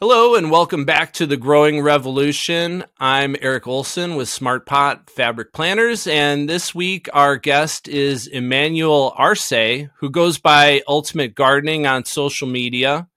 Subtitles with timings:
[0.00, 2.84] Hello and welcome back to the Growing Revolution.
[3.00, 9.12] I'm Eric Olson with Smart Pot Fabric Planters, and this week our guest is Emmanuel
[9.16, 13.08] Arce, who goes by Ultimate Gardening on social media.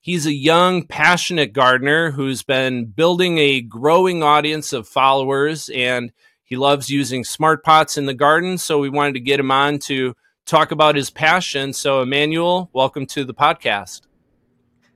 [0.00, 6.12] He's a young, passionate gardener who's been building a growing audience of followers, and
[6.42, 8.56] he loves using smart pots in the garden.
[8.56, 10.14] So we wanted to get him on to
[10.46, 11.74] talk about his passion.
[11.74, 14.00] So, Emmanuel, welcome to the podcast.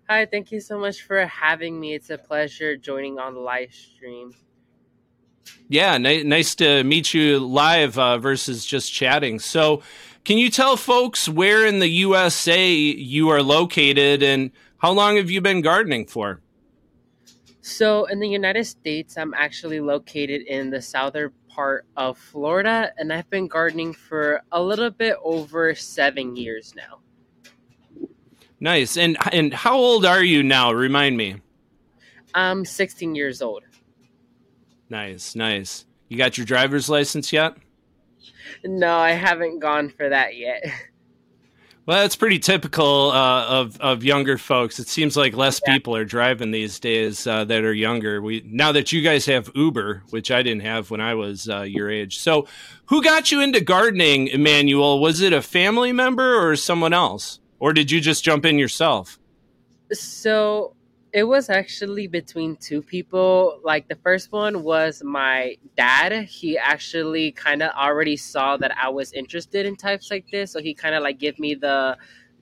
[0.09, 1.93] Hi, thank you so much for having me.
[1.93, 4.33] It's a pleasure joining on the live stream.
[5.69, 9.41] Yeah, nice to meet you live uh, versus just chatting.
[9.41, 9.83] So,
[10.25, 15.29] can you tell folks where in the USA you are located and how long have
[15.29, 16.41] you been gardening for?
[17.61, 23.13] So, in the United States, I'm actually located in the southern part of Florida, and
[23.13, 27.01] I've been gardening for a little bit over seven years now.
[28.61, 28.97] Nice.
[28.97, 30.73] And and how old are you now?
[30.73, 31.37] Remind me.
[32.35, 33.63] I'm 16 years old.
[34.89, 35.85] Nice, nice.
[36.09, 37.57] You got your driver's license yet?
[38.65, 40.65] No, I haven't gone for that yet.
[41.87, 44.81] Well, that's pretty typical uh, of of younger folks.
[44.81, 45.75] It seems like less Yeah.
[45.75, 48.21] people are driving these days uh, that are younger.
[48.21, 51.61] We now that you guys have Uber, which I didn't have when I was uh,
[51.61, 52.19] your age.
[52.19, 52.49] So,
[52.87, 54.99] who got you into gardening, Emmanuel?
[54.99, 59.19] Was it a family member or someone else, or did you just jump in yourself?
[59.93, 60.75] So
[61.13, 63.61] it was actually between two people.
[63.65, 66.25] Like the first one was my dad.
[66.25, 70.61] He actually kind of already saw that I was interested in types like this, so
[70.61, 71.97] he kind of like give me the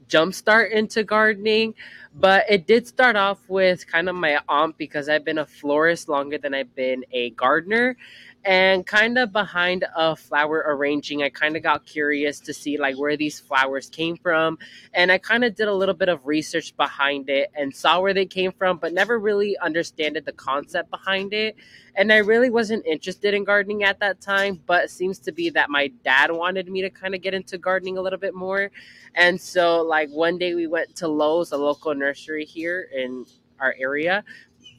[0.09, 1.75] jump start into gardening.
[2.15, 6.09] But it did start off with kind of my aunt because I've been a florist
[6.09, 7.97] longer than I've been a gardener.
[8.45, 12.99] And kind of behind a flower arranging, I kind of got curious to see like
[12.99, 14.59] where these flowers came from
[14.93, 18.13] and I kind of did a little bit of research behind it and saw where
[18.13, 21.57] they came from, but never really understood the concept behind it.
[21.97, 25.49] And I really wasn't interested in gardening at that time, but it seems to be
[25.51, 28.71] that my dad wanted me to kind of get into gardening a little bit more.
[29.15, 33.25] And so, like, one day we went to Lowe's, a local nursery here in
[33.61, 34.25] our area,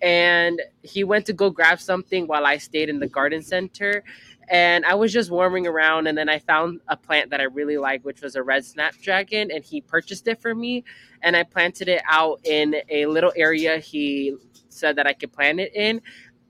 [0.01, 4.03] and he went to go grab something while I stayed in the garden center
[4.49, 7.77] and I was just warming around, and then I found a plant that I really
[7.77, 10.83] like, which was a red snapdragon, and he purchased it for me,
[11.21, 14.35] and I planted it out in a little area he
[14.69, 16.01] said that I could plant it in.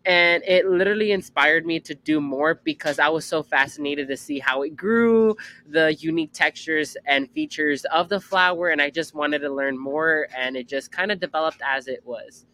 [0.08, 4.38] And it literally inspired me to do more because I was so fascinated to see
[4.38, 5.36] how it grew,
[5.68, 10.28] the unique textures and features of the flower, and I just wanted to learn more,
[10.38, 12.46] and it just kind of developed as it was.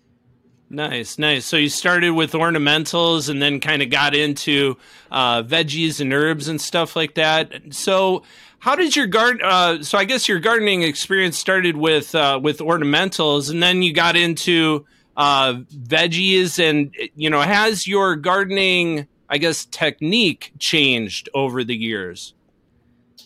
[0.71, 1.45] Nice, nice.
[1.45, 4.77] So you started with ornamentals and then kind of got into
[5.11, 7.51] uh, veggies and herbs and stuff like that.
[7.71, 8.23] So,
[8.59, 9.41] how did your garden?
[9.43, 13.91] Uh, so I guess your gardening experience started with uh, with ornamentals, and then you
[13.91, 14.85] got into
[15.17, 16.57] uh, veggies.
[16.57, 22.33] And you know, has your gardening, I guess, technique changed over the years?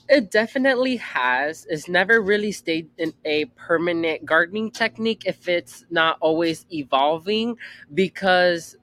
[0.07, 1.65] It definitely has.
[1.67, 7.57] It's never really stayed in a permanent gardening technique if it's not always evolving
[7.91, 8.75] because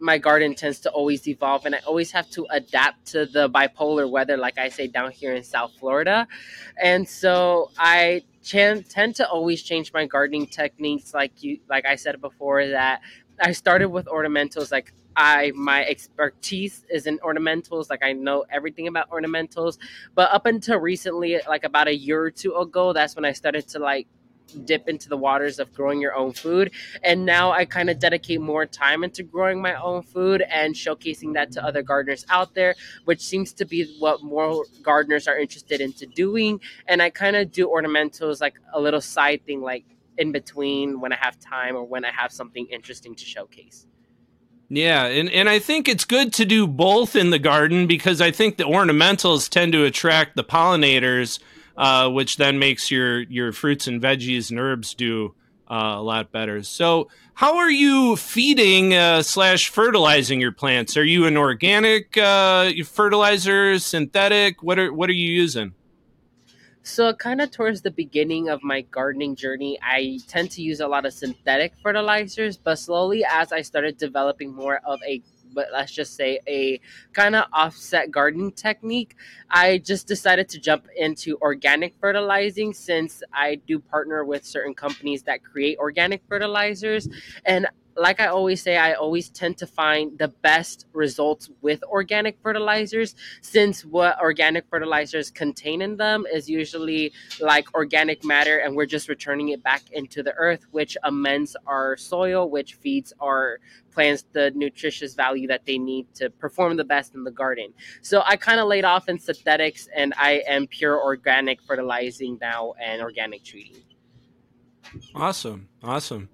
[0.00, 4.10] my garden tends to always evolve and I always have to adapt to the bipolar
[4.10, 6.28] weather, like I say down here in South Florida.
[6.82, 11.96] And so I chan- tend to always change my gardening techniques, like you, like I
[11.96, 13.00] said before, that
[13.40, 14.72] I started with ornamentals.
[14.72, 17.90] Like I, my expertise is in ornamentals.
[17.90, 19.78] Like I know everything about ornamentals.
[20.14, 23.68] But up until recently, like about a year or two ago, that's when I started
[23.68, 24.06] to like
[24.64, 26.70] dip into the waters of growing your own food.
[27.02, 31.34] And now I kind of dedicate more time into growing my own food and showcasing
[31.34, 35.80] that to other gardeners out there, which seems to be what more gardeners are interested
[35.80, 36.60] into doing.
[36.86, 39.84] And I kind of do ornamentals like a little side thing, like
[40.18, 43.86] in between when I have time or when I have something interesting to showcase.
[44.68, 48.30] Yeah, and, and I think it's good to do both in the garden because I
[48.30, 51.38] think the ornamentals tend to attract the pollinators,
[51.76, 55.34] uh, which then makes your your fruits and veggies and herbs do
[55.70, 56.62] uh, a lot better.
[56.62, 60.96] So, how are you feeding uh, slash fertilizing your plants?
[60.96, 64.62] Are you an organic uh, fertilizer, synthetic?
[64.62, 65.74] What are what are you using?
[66.86, 70.86] So, kind of towards the beginning of my gardening journey, I tend to use a
[70.86, 75.22] lot of synthetic fertilizers, but slowly as I started developing more of a
[75.54, 76.80] but let's just say a
[77.12, 79.16] kind of offset gardening technique,
[79.48, 85.22] I just decided to jump into organic fertilizing since I do partner with certain companies
[85.22, 87.08] that create organic fertilizers.
[87.46, 92.38] And like I always say, I always tend to find the best results with organic
[92.42, 98.86] fertilizers since what organic fertilizers contain in them is usually like organic matter and we're
[98.86, 103.58] just returning it back into the earth, which amends our soil, which feeds our
[103.92, 107.72] plants the nutritious value that they need to perform the best in the garden.
[108.02, 112.74] So I kind of laid off in synthetics and I am pure organic fertilizing now
[112.82, 113.82] and organic treating.
[115.14, 115.68] Awesome.
[115.82, 116.28] Awesome.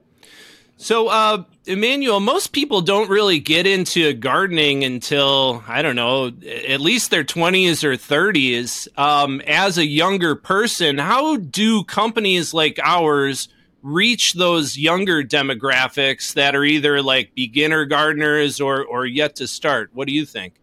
[0.83, 6.29] So, uh, Emmanuel, most people don't really get into gardening until, I don't know,
[6.67, 8.89] at least their 20s or 30s.
[8.99, 13.51] Um, as a younger person, how do companies like ours
[13.83, 19.91] reach those younger demographics that are either like beginner gardeners or, or yet to start?
[19.93, 20.55] What do you think?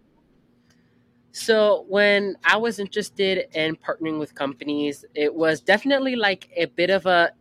[1.32, 6.90] So, when I was interested in partnering with companies, it was definitely like a bit
[6.90, 7.34] of a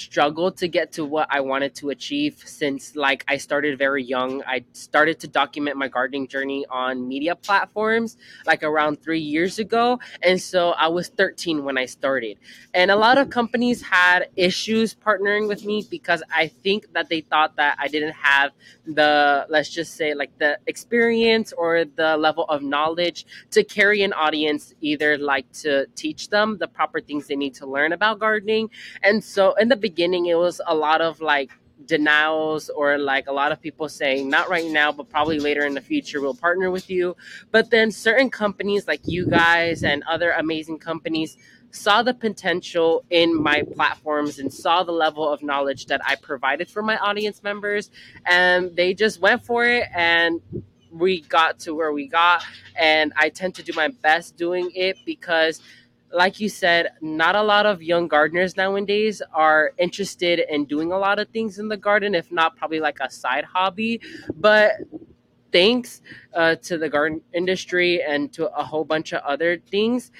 [0.00, 4.42] struggled to get to what I wanted to achieve since like I started very young.
[4.46, 8.16] I started to document my gardening journey on media platforms
[8.46, 12.38] like around 3 years ago and so I was 13 when I started.
[12.74, 17.20] And a lot of companies had issues partnering with me because I think that they
[17.20, 18.52] thought that I didn't have
[18.86, 24.12] the let's just say like the experience or the level of knowledge to carry an
[24.12, 28.70] audience either like to teach them the proper things they need to learn about gardening.
[29.02, 31.50] And so in the beginning, it was a lot of like
[31.86, 35.74] denials or like a lot of people saying not right now but probably later in
[35.74, 37.16] the future we'll partner with you.
[37.50, 41.36] But then certain companies like you guys and other amazing companies
[41.72, 46.68] saw the potential in my platforms and saw the level of knowledge that I provided
[46.68, 47.90] for my audience members
[48.26, 50.40] and they just went for it and
[50.90, 52.42] we got to where we got
[52.76, 55.60] and I tend to do my best doing it because
[56.12, 60.98] like you said, not a lot of young gardeners nowadays are interested in doing a
[60.98, 64.00] lot of things in the garden, if not probably like a side hobby.
[64.34, 64.72] But
[65.52, 66.02] thanks
[66.34, 70.10] uh, to the garden industry and to a whole bunch of other things,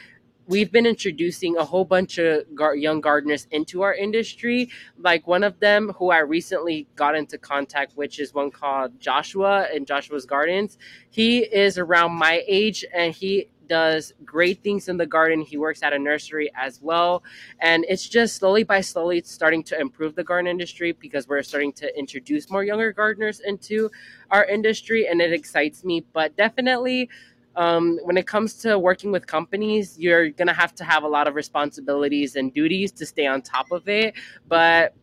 [0.46, 4.68] we've been introducing a whole bunch of gar- young gardeners into our industry.
[4.98, 9.68] Like one of them who I recently got into contact, which is one called Joshua
[9.74, 10.78] in Joshua's Gardens.
[11.08, 15.40] He is around my age and he does great things in the garden.
[15.40, 17.22] He works at a nursery as well.
[17.60, 21.72] And it's just slowly by slowly starting to improve the garden industry because we're starting
[21.74, 23.88] to introduce more younger gardeners into
[24.32, 25.06] our industry.
[25.06, 26.04] And it excites me.
[26.12, 27.08] But definitely,
[27.54, 31.28] um, when it comes to working with companies, you're to have to have a lot
[31.28, 34.14] of responsibilities and duties to stay on top of it.
[34.48, 34.94] But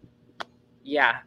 [0.83, 1.19] yeah,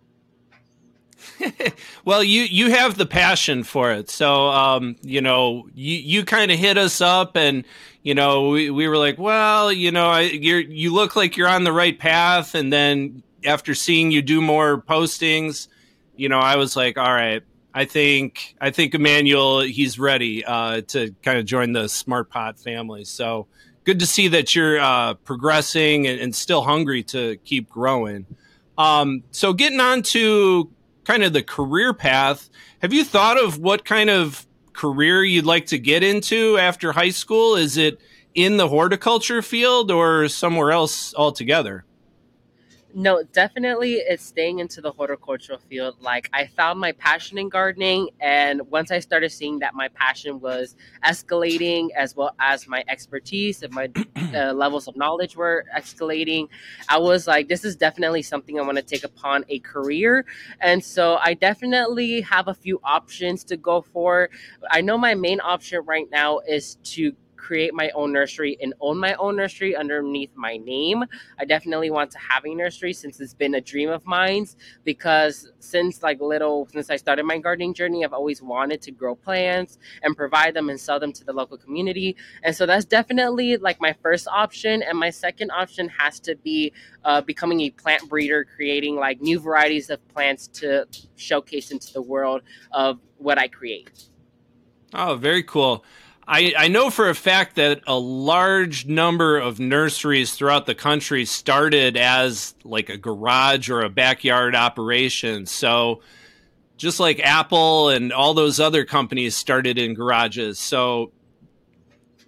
[2.04, 6.50] well, you you have the passion for it, so um, you know you you kind
[6.50, 7.64] of hit us up, and
[8.02, 11.48] you know we, we were like, well, you know, I, you you look like you're
[11.48, 15.68] on the right path, and then after seeing you do more postings,
[16.16, 17.42] you know, I was like, all right,
[17.72, 22.58] I think I think Emmanuel he's ready uh, to kind of join the Smart Pot
[22.58, 23.04] family.
[23.04, 23.46] So
[23.84, 28.26] good to see that you're uh, progressing and, and, still hungry to keep growing.
[28.76, 30.70] Um, so getting on to
[31.10, 32.48] kind of the career path.
[32.82, 37.10] Have you thought of what kind of career you'd like to get into after high
[37.10, 37.56] school?
[37.56, 38.00] Is it
[38.36, 41.84] in the horticulture field or somewhere else altogether?
[42.92, 45.96] No, definitely it's staying into the horticultural field.
[46.00, 50.40] Like I found my passion in gardening and once I started seeing that my passion
[50.40, 53.90] was escalating as well as my expertise and my
[54.34, 56.48] uh, levels of knowledge were escalating,
[56.88, 60.24] I was like this is definitely something I want to take upon a career.
[60.60, 64.30] And so I definitely have a few options to go for.
[64.70, 68.98] I know my main option right now is to create my own nursery and own
[68.98, 71.04] my own nursery underneath my name.
[71.38, 74.46] I definitely want to have a nursery since it's been a dream of mine
[74.84, 79.14] because since like little since I started my gardening journey, I've always wanted to grow
[79.14, 82.16] plants and provide them and sell them to the local community.
[82.42, 84.82] And so that's definitely like my first option.
[84.82, 86.72] And my second option has to be
[87.04, 92.02] uh, becoming a plant breeder, creating like new varieties of plants to showcase into the
[92.02, 92.42] world
[92.72, 94.10] of what I create.
[94.92, 95.84] Oh, very cool.
[96.32, 101.24] I, I know for a fact that a large number of nurseries throughout the country
[101.24, 105.46] started as like a garage or a backyard operation.
[105.46, 106.02] So
[106.76, 110.60] just like Apple and all those other companies started in garages.
[110.60, 111.10] So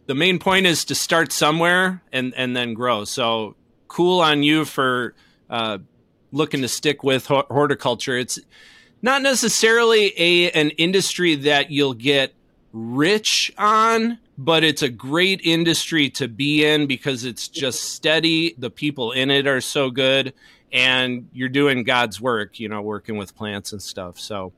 [0.06, 3.04] the main point is to start somewhere and, and then grow.
[3.04, 3.54] So
[3.86, 5.14] cool on you for
[5.48, 5.78] uh,
[6.32, 8.18] looking to stick with horticulture.
[8.18, 8.40] It's
[9.00, 12.34] not necessarily a an industry that you'll get
[12.72, 18.54] rich on, but it's a great industry to be in because it's just steady.
[18.58, 20.32] The people in it are so good.
[20.72, 24.18] and you're doing God's work, you know, working with plants and stuff.
[24.18, 24.52] So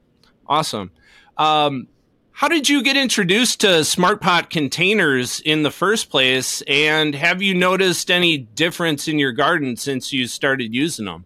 [0.47, 0.91] awesome.
[1.37, 1.89] Um,
[2.31, 6.63] how did you get introduced to Smart Pot containers in the first place?
[6.69, 11.25] And have you noticed any difference in your garden since you started using them?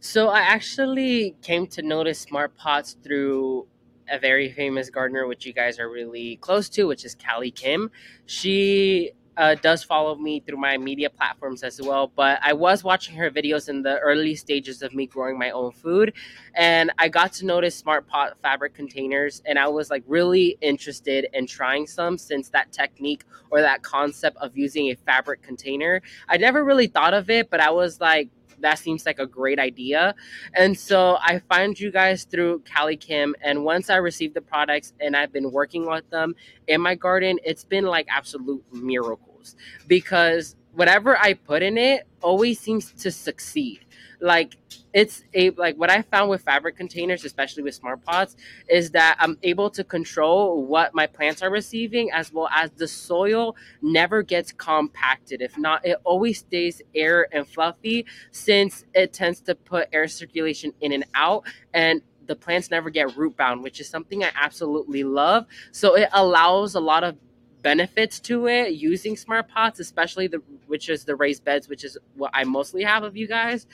[0.00, 3.66] So I actually came to notice smart pots through
[4.10, 7.90] a very famous gardener, which you guys are really close to, which is Cali Kim.
[8.26, 12.10] She uh, does follow me through my media platforms as well.
[12.14, 15.70] But I was watching her videos in the early stages of me growing my own
[15.70, 16.12] food,
[16.54, 21.28] and I got to notice smart pot fabric containers, and I was like really interested
[21.32, 26.02] in trying some since that technique or that concept of using a fabric container.
[26.28, 29.58] I never really thought of it, but I was like, that seems like a great
[29.58, 30.14] idea.
[30.54, 33.34] And so I find you guys through Cali Kim.
[33.42, 36.34] And once I received the products and I've been working with them
[36.66, 42.60] in my garden, it's been like absolute miracles because whatever I put in it always
[42.60, 43.80] seems to succeed.
[44.20, 44.56] Like
[44.92, 48.36] it's a like what I found with fabric containers, especially with smart pots,
[48.68, 52.88] is that I'm able to control what my plants are receiving as well as the
[52.88, 55.42] soil never gets compacted.
[55.42, 60.72] If not, it always stays air and fluffy since it tends to put air circulation
[60.80, 65.02] in and out and the plants never get root bound, which is something I absolutely
[65.02, 65.46] love.
[65.72, 67.16] So it allows a lot of
[67.62, 71.96] benefits to it using smart pots, especially the which is the raised beds, which is
[72.14, 73.66] what I mostly have of you guys.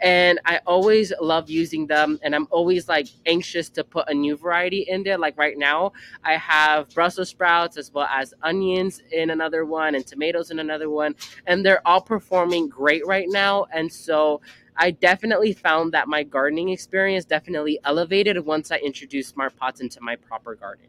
[0.00, 4.36] And I always love using them, and I'm always like anxious to put a new
[4.36, 5.18] variety in there.
[5.18, 5.92] Like right now,
[6.24, 10.88] I have Brussels sprouts as well as onions in another one, and tomatoes in another
[10.90, 11.14] one,
[11.46, 13.66] and they're all performing great right now.
[13.72, 14.40] And so
[14.76, 20.00] I definitely found that my gardening experience definitely elevated once I introduced smart pots into
[20.00, 20.86] my proper garden.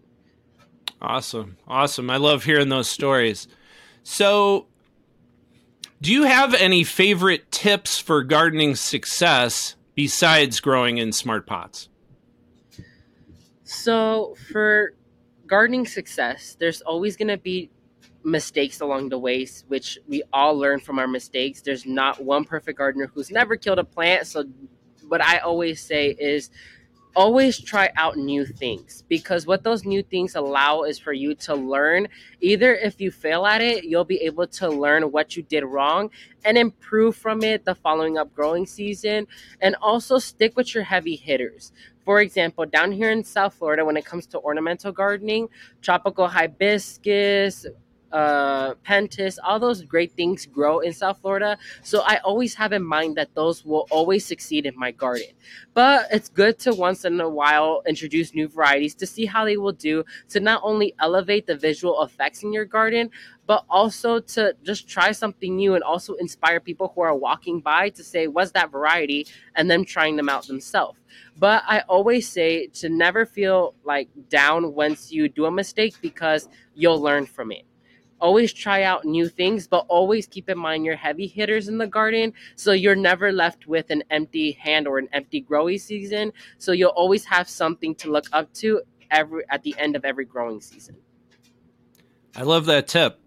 [1.02, 1.58] Awesome.
[1.68, 2.10] Awesome.
[2.10, 3.48] I love hearing those stories.
[4.04, 4.68] So,
[6.02, 11.90] do you have any favorite tips for gardening success besides growing in smart pots?
[13.64, 14.94] So, for
[15.48, 17.72] gardening success, there's always going to be
[18.24, 21.62] mistakes along the way, which we all learn from our mistakes.
[21.62, 24.28] There's not one perfect gardener who's never killed a plant.
[24.28, 24.46] So,
[25.08, 26.52] what I always say is
[27.16, 31.56] always try out new things because what those new things allow is for you to
[31.56, 32.08] learn.
[32.40, 36.10] Either if you fail at it, you'll be able to learn what you did wrong
[36.46, 39.28] and improve from it the following up growing season.
[39.62, 41.72] And also stick with your heavy hitters.
[42.04, 45.50] For example, down here in South Florida, when it comes to ornamental gardening,
[45.82, 47.66] tropical hibiscus,
[48.12, 51.58] uh, pentas, all those great things grow in South Florida.
[51.84, 55.28] So I always have in mind that those will always succeed in my garden.
[55.74, 59.58] But it's good to once in a while introduce new varieties to see how they
[59.58, 63.10] will do to not only elevate the visual effects in your garden,
[63.48, 67.90] but also to just try something new and also inspire people who are walking by
[67.90, 69.28] to say, What's that variety?
[69.56, 71.00] and then trying them out themselves.
[71.38, 76.48] But I always say to never feel like down once you do a mistake because
[76.74, 77.64] you'll learn from it
[78.22, 81.88] always try out new things, but always keep in mind your heavy hitters in the
[81.88, 82.34] garden.
[82.56, 86.32] So you're never left with an empty hand or an empty growing season.
[86.58, 90.26] So you'll always have something to look up to every at the end of every
[90.26, 90.96] growing season.
[92.36, 93.20] I love that tip.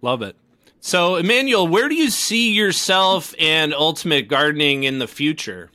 [0.00, 0.36] Love it.
[0.80, 5.70] So, Emmanuel, where do you see yourself and ultimate gardening in the future?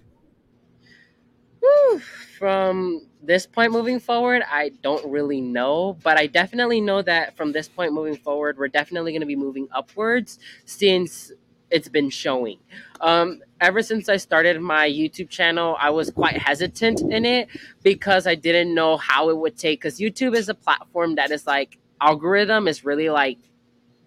[1.61, 2.01] Woo,
[2.39, 7.51] from this point moving forward, I don't really know, but I definitely know that from
[7.51, 11.33] this point moving forward, we're definitely going to be moving upwards since
[11.69, 12.57] it's been showing.
[13.01, 17.49] Um, ever since I started my YouTube channel, I was quite hesitant in it
[17.83, 19.81] because I didn't know how it would take.
[19.81, 23.37] Because YouTube is a platform that is like algorithm is really like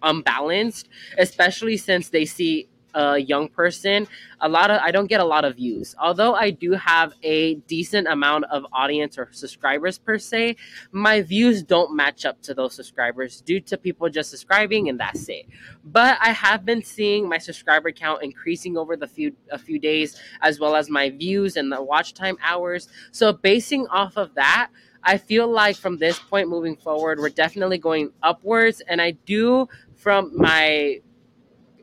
[0.01, 4.07] unbalanced, especially since they see a young person,
[4.41, 5.95] a lot of I don't get a lot of views.
[5.99, 10.55] Although I do have a decent amount of audience or subscribers per se,
[10.91, 15.27] my views don't match up to those subscribers due to people just subscribing and that's
[15.29, 15.45] it.
[15.83, 20.19] But I have been seeing my subscriber count increasing over the few a few days
[20.41, 22.87] as well as my views and the watch time hours.
[23.11, 24.69] So basing off of that,
[25.03, 28.81] I feel like from this point moving forward, we're definitely going upwards.
[28.87, 31.01] And I do, from my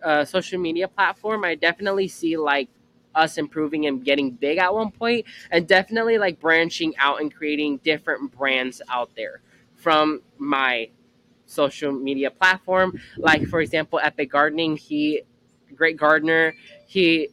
[0.03, 2.69] uh, social media platform, I definitely see like
[3.15, 7.79] us improving and getting big at one point, and definitely like branching out and creating
[7.79, 9.41] different brands out there
[9.75, 10.89] from my
[11.47, 12.99] social media platform.
[13.17, 15.23] Like for example, Epic Gardening, he
[15.75, 16.55] great gardener.
[16.87, 17.29] He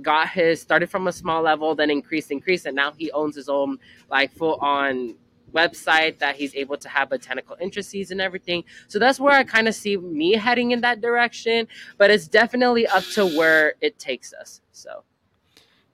[0.00, 3.48] got his started from a small level, then increased, increased, and now he owns his
[3.48, 3.78] own
[4.10, 5.14] like full on
[5.52, 8.64] website that he's able to have botanical interests and everything.
[8.88, 11.68] So that's where I kind of see me heading in that direction.
[11.98, 14.60] But it's definitely up to where it takes us.
[14.72, 15.04] So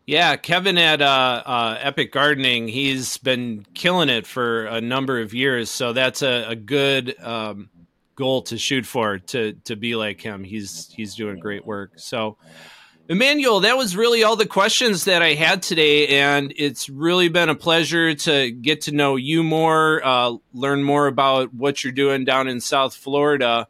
[0.06, 5.34] Yeah, Kevin at uh, uh, Epic Gardening, he's been killing it for a number of
[5.34, 5.70] years.
[5.70, 7.70] So that's a, a good um,
[8.14, 10.42] goal to shoot for to to be like him.
[10.44, 11.92] He's he's doing great work.
[11.96, 12.36] So
[13.10, 17.48] Emmanuel, that was really all the questions that I had today, and it's really been
[17.48, 22.26] a pleasure to get to know you more, uh, learn more about what you're doing
[22.26, 23.66] down in South Florida.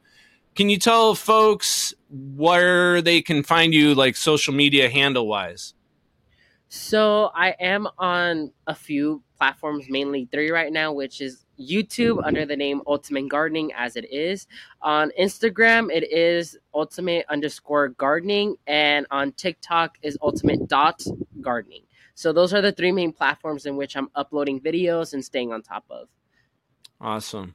[0.56, 5.72] Can you tell folks where they can find you, like social media handle wise?
[6.68, 12.46] So I am on a few platforms, mainly three right now, which is YouTube under
[12.46, 14.46] the name Ultimate Gardening as it is.
[14.82, 21.04] On Instagram, it is Ultimate underscore gardening, and on TikTok is Ultimate dot
[21.40, 21.82] gardening.
[22.14, 25.62] So those are the three main platforms in which I'm uploading videos and staying on
[25.62, 26.08] top of.
[27.00, 27.54] Awesome.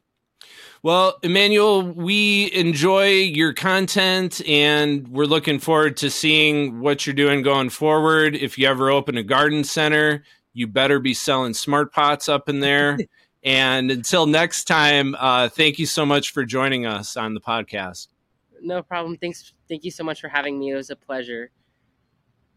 [0.82, 7.42] Well, Emmanuel, we enjoy your content and we're looking forward to seeing what you're doing
[7.42, 8.36] going forward.
[8.36, 12.60] If you ever open a garden center, you better be selling smart pots up in
[12.60, 12.98] there.
[13.44, 18.08] and until next time, uh, thank you so much for joining us on the podcast.
[18.62, 19.18] No problem.
[19.18, 19.54] Thanks.
[19.68, 20.72] Thank you so much for having me.
[20.72, 21.52] It was a pleasure.